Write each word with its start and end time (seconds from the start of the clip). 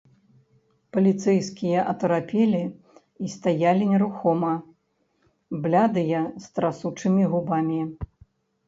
Паліцэйскія 0.95 1.79
атарапелі 1.91 2.61
і 3.27 3.31
стаялі 3.35 3.83
нерухома, 3.93 4.51
блядыя, 5.69 6.19
з 6.45 6.53
трасучымі 6.59 7.23
губамі. 7.37 7.81